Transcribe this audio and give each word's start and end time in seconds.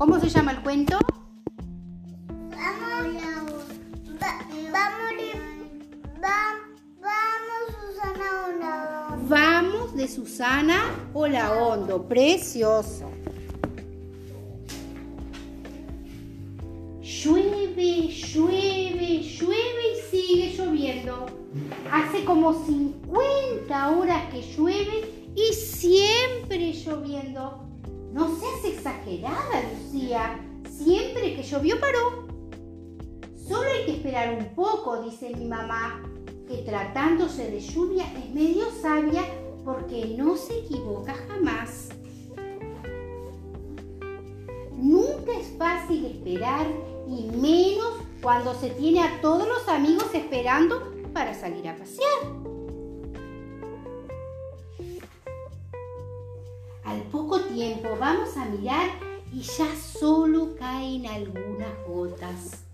¿Cómo 0.00 0.18
se 0.18 0.30
llama 0.30 0.52
el 0.52 0.62
cuento? 0.62 0.98
Vamos, 2.50 3.60
va- 4.22 4.38
vamos, 4.72 5.12
va- 6.24 6.54
vamos, 7.02 7.60
Susana, 7.76 8.26
una. 8.56 9.18
Vamos 9.28 9.94
de 9.94 10.08
Susana 10.08 10.80
Olaondo. 11.12 12.08
Precioso. 12.08 13.10
Llueve, 17.02 18.08
llueve, 18.08 19.22
llueve 19.22 19.82
y 19.92 20.10
sigue 20.10 20.54
lloviendo. 20.56 21.26
Hace 21.92 22.24
como 22.24 22.54
50 22.64 23.90
horas 23.90 24.32
que 24.32 24.40
llueve 24.56 25.30
y 25.36 25.52
siempre 25.52 26.72
lloviendo. 26.72 27.66
No 28.12 28.28
seas 28.36 28.64
exagerada, 28.64 29.62
Lucía. 29.72 30.40
Siempre 30.68 31.36
que 31.36 31.42
llovió 31.42 31.78
paró. 31.78 32.26
Solo 33.46 33.68
hay 33.68 33.84
que 33.84 33.92
esperar 33.96 34.36
un 34.38 34.54
poco, 34.54 35.02
dice 35.02 35.30
mi 35.36 35.44
mamá, 35.44 36.02
que 36.46 36.58
tratándose 36.58 37.50
de 37.50 37.60
lluvia 37.60 38.04
es 38.16 38.34
medio 38.34 38.66
sabia 38.80 39.22
porque 39.64 40.14
no 40.16 40.36
se 40.36 40.58
equivoca 40.58 41.14
jamás. 41.28 41.88
Nunca 44.76 45.32
es 45.38 45.48
fácil 45.58 46.06
esperar 46.06 46.66
y 47.08 47.30
menos 47.36 47.92
cuando 48.22 48.54
se 48.54 48.70
tiene 48.70 49.02
a 49.02 49.20
todos 49.20 49.46
los 49.46 49.68
amigos 49.68 50.06
esperando 50.14 50.92
para 51.12 51.34
salir 51.34 51.68
a 51.68 51.76
pasear. 51.76 52.49
Al 56.90 57.02
poco 57.02 57.38
tiempo 57.42 57.90
vamos 58.00 58.36
a 58.36 58.46
mirar 58.46 58.90
y 59.32 59.42
ya 59.42 59.76
solo 59.76 60.56
caen 60.58 61.06
algunas 61.06 61.68
gotas. 61.86 62.64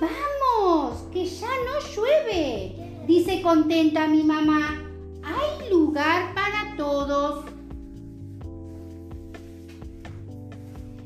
Vamos, 0.00 1.02
que 1.12 1.26
ya 1.26 1.48
no 1.48 1.86
llueve, 1.94 3.04
dice 3.06 3.42
contenta 3.42 4.08
mi 4.08 4.22
mamá. 4.22 4.82
Hay 5.22 5.68
lugar 5.68 6.32
para 6.34 6.74
todos. 6.74 7.44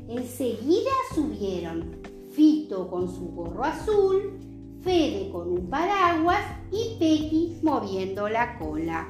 Enseguida 0.07 0.91
subieron 1.13 1.97
Fito 2.31 2.87
con 2.87 3.13
su 3.13 3.27
gorro 3.31 3.65
azul, 3.65 4.39
Fede 4.85 5.29
con 5.31 5.51
un 5.51 5.69
paraguas 5.69 6.56
y 6.71 6.97
Pequi 6.99 7.59
moviendo 7.63 8.29
la 8.29 8.57
cola. 8.59 9.07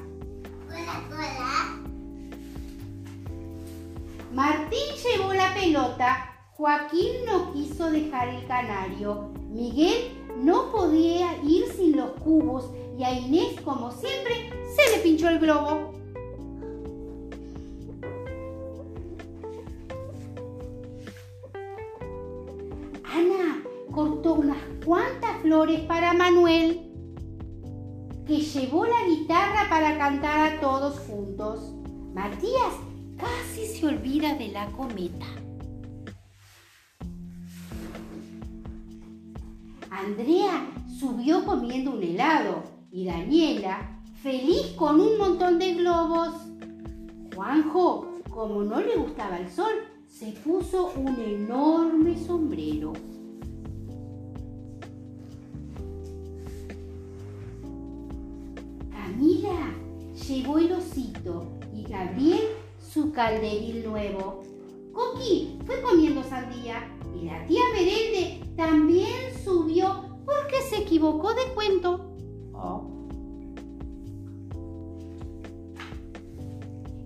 Hola, 0.67 1.03
hola. 1.09 1.87
Martín 4.33 4.79
llevó 5.03 5.33
la 5.33 5.53
pelota, 5.53 6.37
Joaquín 6.55 7.25
no 7.25 7.53
quiso 7.53 7.89
dejar 7.89 8.27
el 8.29 8.45
canario, 8.45 9.31
Miguel 9.49 10.11
no 10.37 10.71
podía 10.71 11.41
ir 11.43 11.65
sin 11.75 11.97
los 11.97 12.11
cubos 12.23 12.69
y 12.97 13.03
a 13.03 13.13
Inés, 13.13 13.59
como 13.61 13.91
siempre, 13.91 14.51
se 14.75 14.97
le 14.97 15.03
pinchó 15.03 15.29
el 15.29 15.39
globo. 15.39 15.93
Ana 23.03 23.63
cortó 23.91 24.33
unas 24.33 24.57
cuantas 24.85 25.41
flores 25.41 25.81
para 25.81 26.13
Manuel, 26.13 26.86
que 28.27 28.39
llevó 28.39 28.85
la 28.85 29.07
guitarra 29.07 29.69
para 29.69 29.97
cantar 29.97 30.53
a 30.53 30.59
todos 30.59 30.99
juntos. 30.99 31.73
Matías 32.13 32.73
casi 33.17 33.65
se 33.65 33.87
olvida 33.87 34.35
de 34.35 34.49
la 34.49 34.67
cometa. 34.71 35.25
Andrea 39.89 40.67
subió 40.99 41.45
comiendo 41.45 41.91
un 41.91 42.03
helado 42.03 42.63
y 42.91 43.05
Daniela 43.05 44.01
feliz 44.21 44.73
con 44.75 44.99
un 44.99 45.17
montón 45.17 45.57
de 45.57 45.75
globos. 45.75 46.33
Juanjo, 47.33 48.19
como 48.29 48.61
no 48.63 48.81
le 48.81 48.97
gustaba 48.97 49.37
el 49.37 49.49
sol, 49.49 49.71
se 50.05 50.31
puso 50.43 50.91
un 50.97 51.07
enorme 51.19 52.17
sombrero. 52.17 52.76
Llevó 60.27 60.57
el 60.57 60.73
osito 60.73 61.47
y 61.73 61.83
Gabriel 61.83 62.47
su 62.81 63.11
calderil 63.11 63.85
nuevo. 63.85 64.43
Coqui 64.93 65.57
fue 65.65 65.81
comiendo 65.81 66.23
sandía 66.23 66.89
y 67.15 67.25
la 67.25 67.45
tía 67.47 67.61
Merende 67.73 68.43
también 68.55 69.33
subió 69.43 70.19
porque 70.25 70.61
se 70.69 70.79
equivocó 70.79 71.33
de 71.33 71.53
cuento. 71.53 72.11
Oh. 72.53 72.91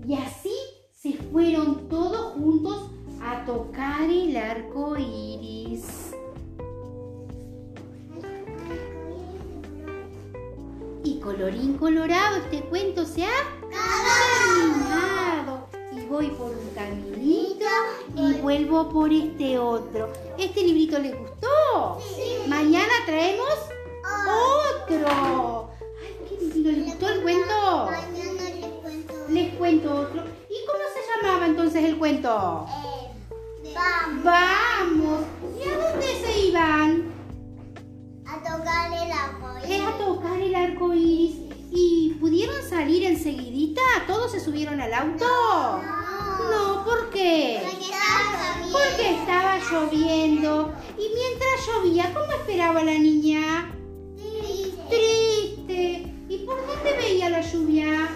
Y 0.08 0.16
así 0.16 0.56
se 0.94 1.14
fueron 1.14 1.88
todos 1.90 2.34
juntos 2.34 2.90
a 3.22 3.46
tocar 3.46 4.10
el 4.10 4.36
arco 4.36 4.98
iris. 4.98 6.01
Colorín 11.22 11.78
colorado, 11.78 12.38
este 12.38 12.62
cuento 12.62 13.06
se 13.06 13.24
ha 13.24 13.30
terminado. 14.50 15.68
Y 15.92 16.02
voy 16.08 16.28
por 16.32 16.52
un 16.52 16.70
caminito 16.74 17.66
y 18.16 18.34
vuelvo 18.42 18.90
por 18.90 19.14
este 19.14 19.58
otro. 19.60 20.12
¿Este 20.38 20.64
librito 20.64 21.00
les 21.00 21.18
gustó? 21.18 22.02
Sí. 22.16 22.38
Mañana 22.48 22.92
traemos 23.06 23.54
otro. 24.84 25.70
Ay, 26.02 26.16
qué 26.28 26.46
lindo. 26.46 26.72
¿Les 26.72 26.86
gustó 26.86 27.10
el 27.10 27.22
cuento? 27.22 27.86
Mañana 27.86 28.44
les 28.56 28.66
cuento. 28.82 29.14
Les 29.30 29.54
cuento 29.56 29.94
otro. 29.94 30.24
¿Y 30.50 30.66
cómo 30.66 30.84
se 30.94 31.02
llamaba 31.22 31.46
entonces 31.46 31.84
el 31.84 31.98
cuento? 31.98 32.66
Eh, 33.64 33.74
vamos 33.74 34.24
Vamos. 34.24 35.22
¿Y 35.60 35.70
a 35.70 35.78
dónde 35.78 36.08
se 36.08 36.40
iban? 36.48 37.01
A 39.32 39.40
tocar 39.40 39.64
el 39.64 39.76
agua. 39.76 39.76
Es 39.76 39.82
a 39.82 39.98
tocar 39.98 40.40
el 40.40 40.56
arco 40.56 40.94
iris. 40.94 41.36
¿Y 41.72 42.18
pudieron 42.20 42.62
salir 42.70 43.06
enseguidita? 43.06 43.82
¿Todos 44.06 44.32
se 44.32 44.40
subieron 44.40 44.82
al 44.82 44.94
auto? 44.94 45.26
No, 45.26 46.84
¿por 46.84 47.10
qué? 47.10 47.62
Porque 47.64 47.86
estaba 47.86 48.50
lloviendo. 48.60 48.78
Porque 48.78 49.10
estaba 49.12 49.58
lloviendo. 49.60 50.74
Y 50.98 51.08
mientras 51.16 51.68
llovía, 51.68 52.14
¿cómo 52.14 52.32
esperaba 52.34 52.84
la 52.84 52.98
niña? 52.98 53.74
Triste. 54.18 54.82
Triste. 54.90 56.14
¿Y 56.28 56.38
por 56.46 56.58
dónde 56.68 56.98
veía 56.98 57.30
la 57.30 57.42
lluvia? 57.42 58.10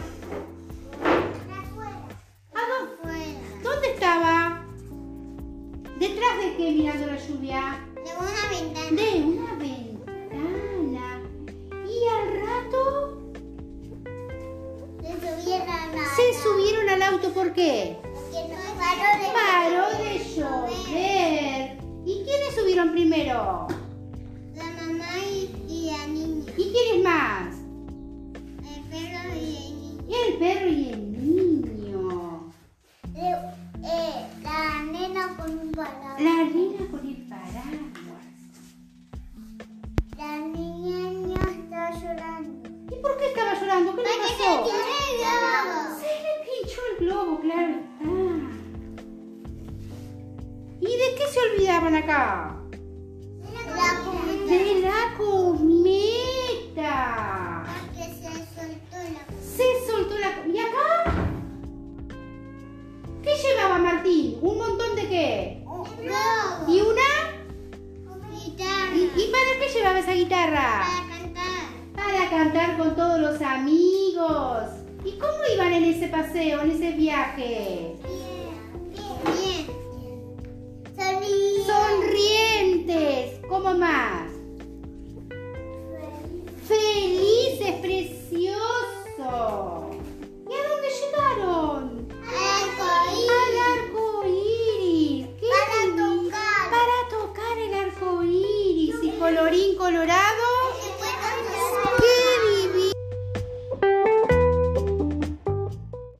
Afuera. 1.02 2.08
¿A 2.54 2.62
dónde? 2.70 2.94
Afuera. 2.94 3.62
¿Dónde 3.64 3.88
estaba? 3.94 4.66
¿Detrás 5.98 6.38
de 6.40 6.56
qué 6.58 6.72
mirando 6.72 7.06
la 7.08 7.18
lluvia? 7.18 7.86
De 7.96 8.12
una 8.20 8.50
ventana. 8.52 9.02
De 9.02 9.24
una 9.24 9.55
auto. 17.06 17.30
¿Por 17.30 17.54
qué? 17.54 17.98
Porque 18.02 18.40
no 18.50 18.58
paró 18.80 19.10
de 19.22 19.28
Paró 19.34 19.86
de 20.04 20.20
llover. 20.36 21.78
¿Y 22.06 22.24
quiénes 22.24 22.56
subieron 22.56 22.92
primero? 22.92 23.68
La 24.56 24.64
mamá 24.64 25.18
y, 25.32 25.50
y 25.68 25.92
la 25.92 26.08
niña. 26.08 26.52
¿Y 26.58 26.72
quiénes 26.72 27.04
más? 27.04 27.56
El 28.64 28.82
perro 28.90 29.36
y 29.36 29.56
el 29.56 29.82
niño. 29.82 30.04
El 30.10 30.34
perro 30.38 30.68
y 30.68 30.90
el 30.90 31.12
niño. 31.12 32.54
Eh, 33.16 33.36
eh, 33.84 34.28
la 34.44 34.84
nena 34.92 35.36
con 35.38 35.60
un 35.60 35.72
paraguas. 35.72 36.22
La 36.22 36.44
nena 36.44 36.92
con 36.92 37.08
el 37.08 37.28
paraguas. 37.28 38.26
La 40.18 40.38
niña 40.38 41.40
está 41.52 41.92
llorando. 42.00 42.70
¿Y 42.92 43.02
por 43.02 43.18
qué 43.18 43.26
estaba 43.28 43.54
llorando? 43.60 43.96
¿Qué 43.96 44.02
le 44.02 44.08
pasó? 44.38 44.85
Está. 47.62 48.06
¿Y 50.82 50.86
de 50.86 51.16
qué 51.18 51.28
se 51.32 51.40
olvidaban 51.40 51.96
acá? 51.96 52.58
La 53.76 54.04
comida. 54.04 54.46
De 54.46 54.82
la 54.82 55.14
cometa. 55.18 56.94
Porque 57.66 58.04
se 58.14 58.30
soltó 58.56 58.98
la 58.98 59.22
comida. 59.26 59.42
Se 59.42 59.68
soltó 59.90 60.14
la... 60.18 60.30
¿Y 60.48 60.60
acá? 60.60 60.88
¿Qué 63.24 63.32
llevaba 63.36 63.78
Martín? 63.80 64.38
¿Un 64.42 64.58
montón 64.58 64.96
de 64.96 65.08
qué? 65.08 65.66
¿Y 66.68 66.82
una? 66.82 67.02
Guitarra. 68.32 68.96
¿Y, 68.96 69.12
y 69.16 69.32
para 69.32 69.60
qué 69.60 69.68
llevaba 69.74 70.00
esa 70.00 70.14
guitarra? 70.14 70.84
Para 70.86 71.08
cantar. 71.18 71.66
Para 71.96 72.30
cantar 72.30 72.78
con 72.78 72.96
todos 72.96 73.20
los 73.20 73.42
amigos. 73.42 74.85
¿Y 75.76 75.78
cómo 75.78 75.84
iban 75.84 75.84
en 75.84 75.84
ese 75.94 76.08
paseo, 76.08 76.62
en 76.62 76.72
ese 76.72 76.92
viaje? 76.94 77.96
Bien. 79.26 79.68
Sonríe. 80.98 81.66
Sonrientes. 81.66 83.40
¿Cómo 83.50 83.74
más? 83.74 84.32
Felices, 86.66 87.74
precioso. 87.82 88.56
¿Y 90.50 90.54
a 90.54 90.64
dónde 90.70 90.90
llegaron? 91.02 92.08
Al 92.24 93.58
arco 93.80 94.24
iris. 94.26 95.28
¿Qué 95.40 95.48
Para 95.50 95.86
lindo. 95.88 96.24
tocar. 96.24 96.66
Para 96.70 96.98
tocar 97.10 97.58
el 97.58 97.74
arco 97.74 98.24
iris. 98.24 98.96
Y 99.04 99.10
colorín 99.20 99.76
colorado. 99.78 100.45